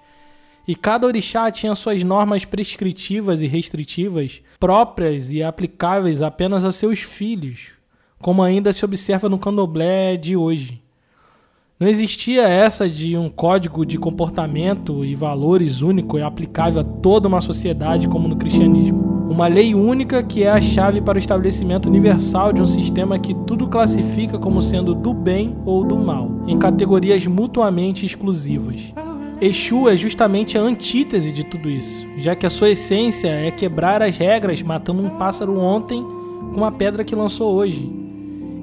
[0.68, 6.99] E cada orixá tinha suas normas prescritivas e restritivas próprias e aplicáveis apenas a seus
[6.99, 7.72] filhos,
[8.20, 10.82] como ainda se observa no candomblé de hoje.
[11.80, 17.28] Não existia essa de um código de comportamento e valores único e aplicável a toda
[17.28, 19.12] uma sociedade como no cristianismo.
[19.32, 23.34] Uma lei única que é a chave para o estabelecimento universal de um sistema que
[23.47, 28.93] tudo classifica como sendo do bem ou do mal, em categorias mutuamente exclusivas.
[29.41, 33.99] Exu é justamente a antítese de tudo isso, já que a sua essência é quebrar
[34.03, 37.91] as regras matando um pássaro ontem com uma pedra que lançou hoje.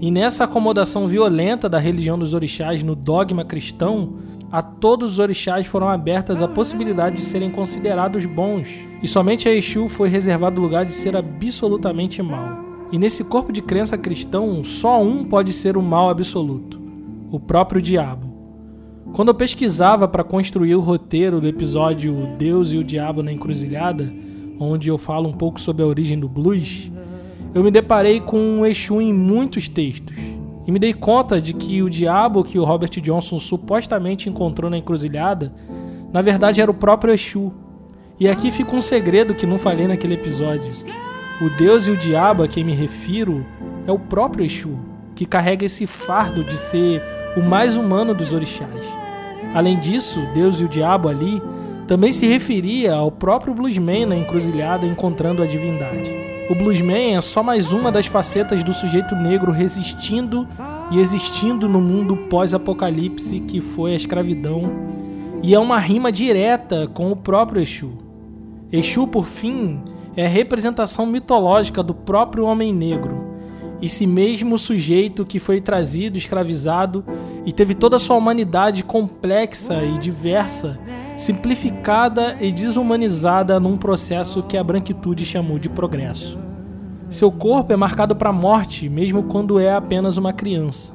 [0.00, 4.18] E nessa acomodação violenta da religião dos orixás no dogma cristão,
[4.52, 8.68] a todos os orixás foram abertas a possibilidade de serem considerados bons,
[9.02, 12.64] e somente a Exu foi reservado o lugar de ser absolutamente mal.
[12.92, 16.80] E nesse corpo de crença cristão, só um pode ser o mal absoluto:
[17.32, 18.27] o próprio diabo.
[19.14, 24.12] Quando eu pesquisava para construir o roteiro do episódio Deus e o Diabo na Encruzilhada,
[24.60, 26.90] onde eu falo um pouco sobre a origem do blues,
[27.54, 30.16] eu me deparei com um Exu em muitos textos.
[30.66, 34.76] E me dei conta de que o diabo que o Robert Johnson supostamente encontrou na
[34.76, 35.52] encruzilhada,
[36.12, 37.52] na verdade era o próprio Exu.
[38.20, 40.70] E aqui fica um segredo que não falei naquele episódio.
[41.40, 43.46] O Deus e o diabo a quem me refiro
[43.86, 44.78] é o próprio Exu,
[45.14, 47.00] que carrega esse fardo de ser
[47.38, 48.80] o mais humano dos orixás.
[49.54, 51.40] Além disso, Deus e o diabo ali
[51.86, 56.12] também se referia ao próprio Bluesman na encruzilhada encontrando a divindade.
[56.50, 60.48] O bluesman é só mais uma das facetas do sujeito negro resistindo
[60.90, 64.62] e existindo no mundo pós-apocalipse que foi a escravidão,
[65.42, 67.92] e é uma rima direta com o próprio Exu.
[68.72, 69.80] Exu, por fim,
[70.16, 73.27] é a representação mitológica do próprio homem negro,
[73.80, 77.04] esse mesmo sujeito que foi trazido, escravizado
[77.46, 80.78] e teve toda a sua humanidade complexa e diversa
[81.16, 86.38] simplificada e desumanizada num processo que a branquitude chamou de progresso.
[87.10, 90.92] Seu corpo é marcado para a morte, mesmo quando é apenas uma criança.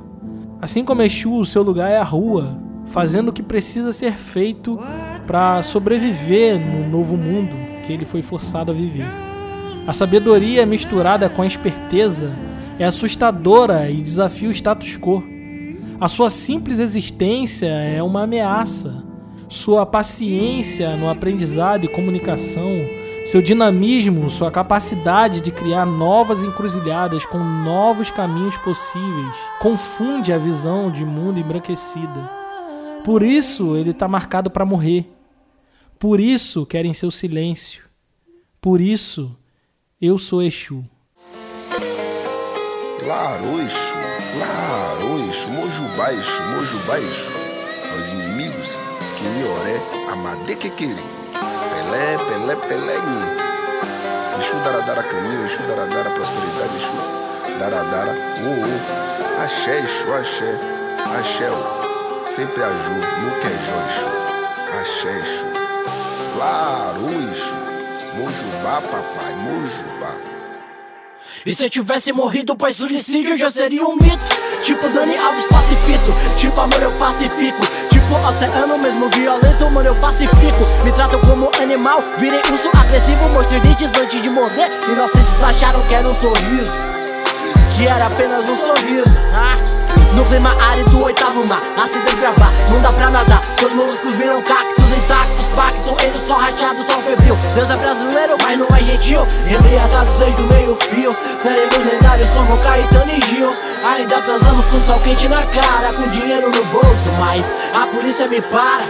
[0.62, 4.80] Assim como Exu, seu lugar é a rua, fazendo o que precisa ser feito
[5.28, 7.56] para sobreviver no novo mundo
[7.86, 9.08] que ele foi forçado a viver.
[9.86, 12.32] A sabedoria misturada com a esperteza
[12.80, 15.24] é assustadora e desafia o status quo.
[16.00, 19.04] A sua simples existência é uma ameaça
[19.54, 22.72] sua paciência no aprendizado e comunicação,
[23.24, 30.92] seu dinamismo, sua capacidade de criar novas encruzilhadas com novos caminhos possíveis, confunde a visão
[30.92, 32.30] de mundo embranquecida.
[33.06, 35.08] Por isso ele está marcado para morrer.
[36.00, 37.84] Por isso querem seu silêncio.
[38.60, 39.38] Por isso
[40.02, 40.84] eu sou Exu.
[43.08, 43.96] Laroixo,
[44.40, 47.32] Laroixo, Mojubaixo, Mojubaixo.
[47.94, 48.80] Aos inimigos
[49.18, 49.82] Kinioré,
[50.12, 52.98] Amadequequeri, Pelé, Pelé, Pelé,
[54.40, 56.94] Exu Daradara caminho, Exu Daradara prosperidade, Exu
[57.60, 60.60] Daradara, o o, Axé, Exu, Axé,
[61.20, 61.50] Axé,
[62.26, 64.10] sempre Aju, nunca é Jó, Exu,
[64.82, 65.48] Axé, Exu,
[66.38, 67.60] Laru, Exu,
[68.16, 70.33] Mojubá, papai, Mojubá.
[71.46, 74.18] E se eu tivesse morrido por suicídio, já seria um mito.
[74.64, 77.62] Tipo Dani Alves pacifito, tipo amor eu pacifico.
[77.90, 80.84] Tipo oceano mesmo violento, mano eu pacifico.
[80.86, 84.70] Me tratam como animal, virei urso agressivo, mostrei dentes antes de morder.
[84.90, 86.72] Inocentes acharam que era um sorriso,
[87.76, 89.20] que era apenas um sorriso.
[89.36, 89.73] Ah.
[90.16, 93.44] No clima árido, oitavo mar, a se desbravar, não dá pra nadar.
[93.60, 97.38] Seus moluscos viram cactos intactos, pacto, eles só rachados, só febril.
[97.56, 99.28] Deus é brasileiro, mas não é gentil.
[99.48, 101.12] Embriagados desde o meio fio,
[101.42, 103.50] seremos lendários como Caetano e Gil.
[103.84, 108.42] Ainda transamos com sol quente na cara, com dinheiro no bolso, mas a polícia me
[108.42, 108.86] para.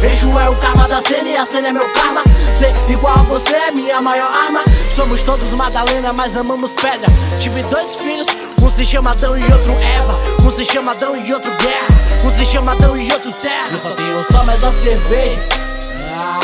[0.00, 2.22] Beijo é o karma da cena e a cena é meu karma.
[2.54, 4.60] Ser igual a você é minha maior arma.
[4.94, 7.08] Somos todos Madalena, mas amamos pedra.
[7.40, 8.28] Tive dois filhos,
[8.62, 10.16] um se chama Adão e outro Eva.
[10.46, 11.88] Um se chama Adão e outro Guerra.
[12.24, 13.68] Um se chama Adão e outro Terra.
[13.72, 15.48] Eu só tenho só mais a cerveja.
[16.14, 16.38] Ah,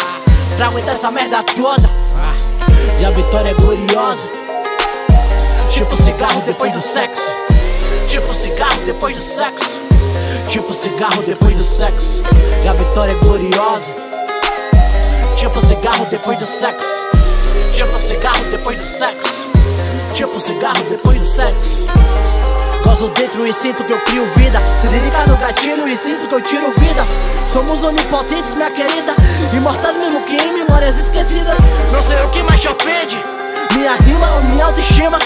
[0.56, 1.88] pra aguentar essa merda toda.
[2.16, 2.34] Ah,
[3.00, 4.28] e a vitória é gloriosa.
[5.68, 7.30] Tipo cigarro depois do sexo.
[8.08, 9.78] Tipo cigarro depois do sexo.
[10.48, 12.20] Tipo cigarro depois do sexo.
[12.64, 13.88] E a vitória é gloriosa.
[15.36, 16.99] Tipo cigarro depois do sexo.
[17.72, 19.48] Tipo cigarro depois do sexo.
[20.12, 21.86] Tipo cigarro depois do sexo.
[22.84, 24.60] Vaso dentro e sinto que eu crio vida.
[24.82, 27.04] Cirílica no gatilho e sinto que eu tiro vida.
[27.52, 29.14] Somos onipotentes, minha querida.
[29.52, 31.56] Imortais mesmo que em memórias esquecidas.
[31.92, 33.16] Não sei o que mais te ofende.
[33.74, 35.18] Minha rima ou minha autoestima.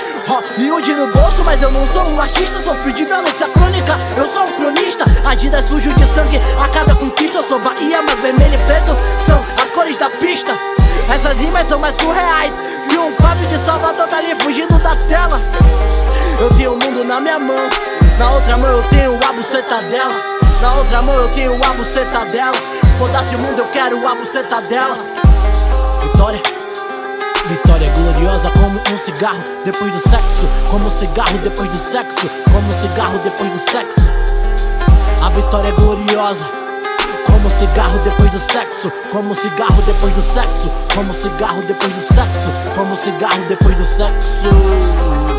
[0.57, 2.61] Miúde no bolso, mas eu não sou um artista.
[2.61, 5.05] Sofri de violência crônica, eu sou um cronista.
[5.25, 7.39] Agida sujo de sangue, a cada conquista.
[7.39, 8.97] Eu sou Bahia, mas vermelho e preto
[9.27, 10.53] São cores da pista
[11.12, 12.53] Essas rimas são mais surreais
[12.89, 15.41] Que um quadro de Salvador tá ali fugindo da tela
[16.41, 17.57] eu tenho o mundo na minha mão.
[18.18, 20.14] Na outra mão eu tenho a buceta dela.
[20.61, 22.57] Na outra mão eu tenho a buceta dela.
[22.99, 24.97] Foda-se o mundo, eu quero a buceta dela.
[26.03, 26.41] Vitória.
[27.47, 30.49] Vitória gloriosa como um cigarro depois do sexo.
[30.70, 32.29] Como um cigarro depois do sexo.
[32.53, 33.95] Como um cigarro depois do sexo.
[35.25, 36.64] A vitória é gloriosa.
[37.45, 38.91] Como cigarro depois do sexo.
[39.13, 40.73] Como cigarro depois do sexo.
[40.95, 42.75] Como cigarro depois do sexo.
[42.75, 45.34] Como cigarro depois do sexo.